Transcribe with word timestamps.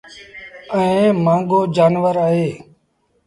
ائيٚݩ 0.77 1.15
مهآݩگو 1.23 1.59
جآݩور 1.75 2.17
اهي 2.25 2.49